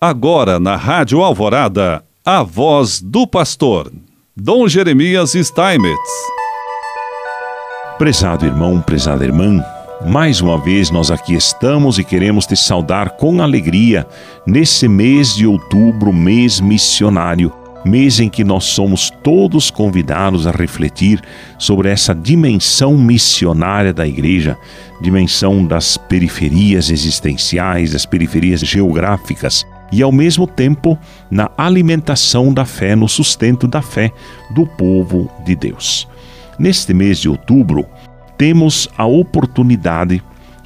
[0.00, 3.92] Agora na Rádio Alvorada, a voz do pastor,
[4.36, 5.98] Dom Jeremias Steinmetz.
[7.98, 9.60] Prezado irmão, prezada irmã,
[10.06, 14.06] mais uma vez nós aqui estamos e queremos te saudar com alegria
[14.46, 17.52] nesse mês de outubro, mês missionário,
[17.84, 21.20] mês em que nós somos todos convidados a refletir
[21.58, 24.56] sobre essa dimensão missionária da igreja,
[25.00, 30.98] dimensão das periferias existenciais, das periferias geográficas e, ao mesmo tempo,
[31.30, 34.12] na alimentação da fé, no sustento da fé
[34.54, 36.06] do povo de Deus.
[36.58, 37.86] Neste mês de outubro,
[38.36, 40.22] temos a oportunidade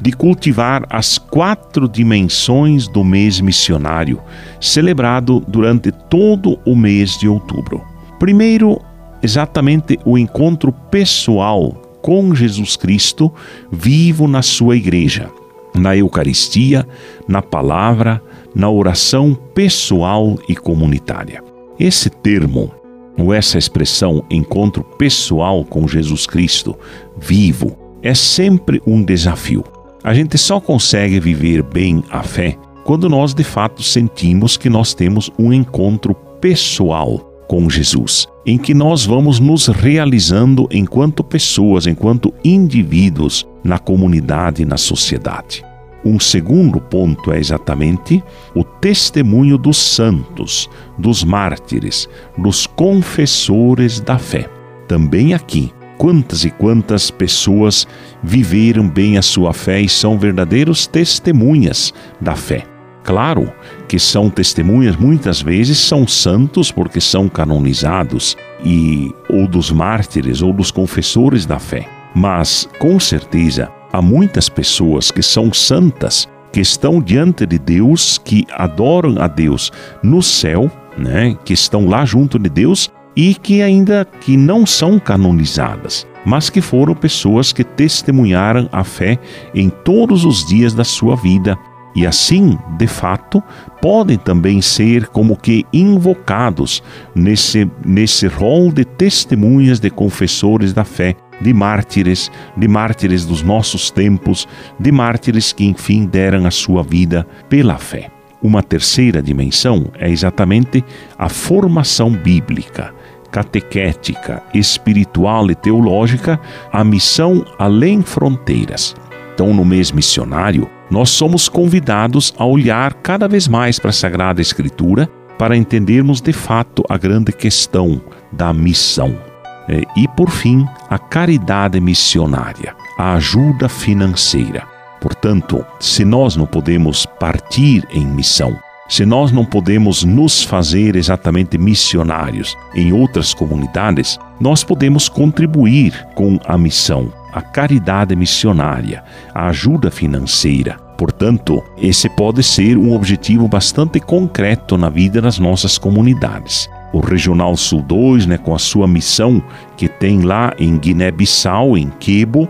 [0.00, 4.20] de cultivar as quatro dimensões do mês missionário,
[4.60, 7.82] celebrado durante todo o mês de outubro.
[8.18, 8.80] Primeiro,
[9.22, 13.32] exatamente o encontro pessoal com Jesus Cristo
[13.72, 15.30] vivo na sua igreja,
[15.74, 16.86] na Eucaristia,
[17.26, 18.22] na palavra,
[18.56, 21.44] na oração pessoal e comunitária.
[21.78, 22.72] Esse termo,
[23.18, 26.74] ou essa expressão encontro pessoal com Jesus Cristo
[27.18, 29.62] vivo, é sempre um desafio.
[30.02, 34.94] A gente só consegue viver bem a fé quando nós de fato sentimos que nós
[34.94, 42.32] temos um encontro pessoal com Jesus, em que nós vamos nos realizando enquanto pessoas, enquanto
[42.42, 45.62] indivíduos na comunidade e na sociedade.
[46.04, 48.22] Um segundo ponto é exatamente
[48.54, 52.08] o testemunho dos santos, dos mártires,
[52.38, 54.48] dos confessores da fé.
[54.86, 57.86] Também aqui, quantas e quantas pessoas
[58.22, 62.64] viveram bem a sua fé e são verdadeiros testemunhas da fé.
[63.02, 63.52] Claro
[63.86, 70.52] que são testemunhas, muitas vezes são santos porque são canonizados e ou dos mártires ou
[70.52, 71.88] dos confessores da fé.
[72.12, 78.46] Mas com certeza há muitas pessoas que são santas, que estão diante de Deus, que
[78.52, 79.70] adoram a Deus
[80.02, 84.98] no céu, né, que estão lá junto de Deus e que ainda que não são
[84.98, 89.18] canonizadas, mas que foram pessoas que testemunharam a fé
[89.54, 91.58] em todos os dias da sua vida.
[91.94, 93.42] E assim, de fato,
[93.80, 96.82] podem também ser como que invocados
[97.14, 103.90] nesse, nesse rol de testemunhas de confessores da fé de mártires, de mártires dos nossos
[103.90, 104.46] tempos,
[104.78, 108.10] de mártires que enfim deram a sua vida pela fé.
[108.42, 110.84] Uma terceira dimensão é exatamente
[111.18, 112.94] a formação bíblica,
[113.30, 116.40] catequética, espiritual e teológica,
[116.72, 118.94] a missão além fronteiras.
[119.34, 124.40] Então, no mês missionário, nós somos convidados a olhar cada vez mais para a Sagrada
[124.40, 128.00] Escritura para entendermos de fato a grande questão
[128.32, 129.25] da missão.
[129.68, 134.62] É, e, por fim, a caridade missionária, a ajuda financeira.
[135.00, 138.56] Portanto, se nós não podemos partir em missão,
[138.88, 146.38] se nós não podemos nos fazer exatamente missionários em outras comunidades, nós podemos contribuir com
[146.46, 149.02] a missão, a caridade missionária,
[149.34, 150.76] a ajuda financeira.
[150.96, 157.54] Portanto, esse pode ser um objetivo bastante concreto na vida das nossas comunidades o Regional
[157.56, 159.42] Sul 2, né, com a sua missão
[159.76, 162.48] que tem lá em Guiné-Bissau, em Quebo,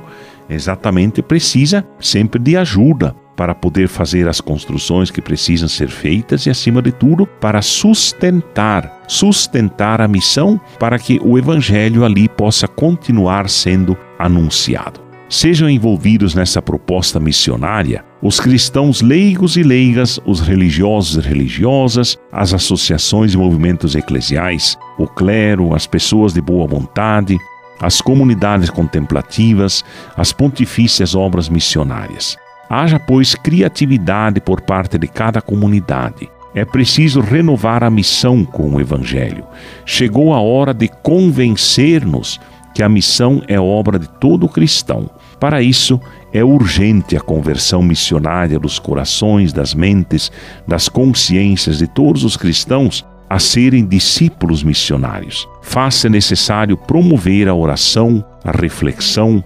[0.48, 6.50] exatamente precisa sempre de ajuda para poder fazer as construções que precisam ser feitas e,
[6.50, 13.50] acima de tudo, para sustentar, sustentar a missão para que o Evangelho ali possa continuar
[13.50, 15.05] sendo anunciado.
[15.28, 22.54] Sejam envolvidos nessa proposta missionária os cristãos leigos e leigas, os religiosos e religiosas, as
[22.54, 27.36] associações e movimentos eclesiais, o clero, as pessoas de boa vontade,
[27.80, 29.84] as comunidades contemplativas,
[30.16, 32.36] as pontifícias obras missionárias.
[32.70, 36.28] Haja, pois, criatividade por parte de cada comunidade.
[36.54, 39.44] É preciso renovar a missão com o Evangelho.
[39.84, 42.40] Chegou a hora de convencer-nos
[42.76, 45.08] que a missão é obra de todo cristão.
[45.40, 46.00] Para isso,
[46.32, 50.30] é urgente a conversão missionária dos corações, das mentes,
[50.66, 55.48] das consciências de todos os cristãos a serem discípulos missionários.
[55.62, 59.42] Faça necessário promover a oração, a reflexão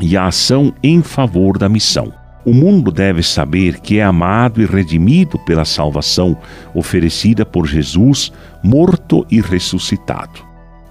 [0.00, 2.12] e a ação em favor da missão.
[2.44, 6.36] O mundo deve saber que é amado e redimido pela salvação
[6.74, 8.32] oferecida por Jesus,
[8.62, 10.40] morto e ressuscitado.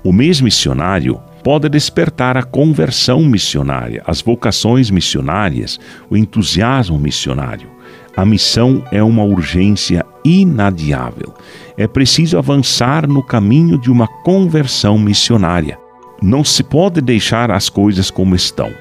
[0.03, 7.69] O mês missionário pode despertar a conversão missionária, as vocações missionárias, o entusiasmo missionário.
[8.15, 11.33] A missão é uma urgência inadiável.
[11.77, 15.79] É preciso avançar no caminho de uma conversão missionária.
[16.21, 18.71] Não se pode deixar as coisas como estão.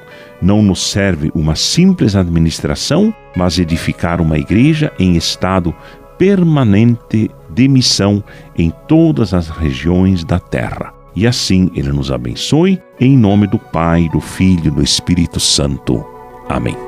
[0.43, 5.75] Não nos serve uma simples administração, mas edificar uma igreja em estado
[6.19, 8.23] permanente de missão
[8.57, 10.98] em todas as regiões da terra.
[11.19, 16.07] E assim ele nos abençoe, em nome do Pai, do Filho e do Espírito Santo.
[16.49, 16.88] Amém.